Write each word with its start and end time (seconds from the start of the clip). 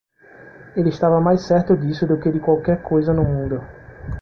Ele 0.75 0.89
estava 0.89 1.21
mais 1.21 1.41
certo 1.41 1.77
disso 1.77 2.07
do 2.07 2.17
que 2.19 2.31
de 2.31 2.39
qualquer 2.39 2.81
coisa 2.81 3.13
no 3.13 3.23
mundo. 3.23 3.61